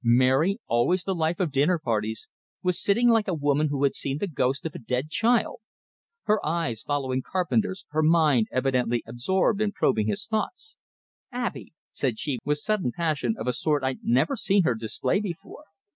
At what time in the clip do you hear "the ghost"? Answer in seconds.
4.17-4.65